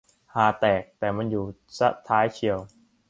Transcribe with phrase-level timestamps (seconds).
[0.33, 1.45] ฮาแตก แต่มันอยู่
[1.77, 2.57] ซะท้ายเชียว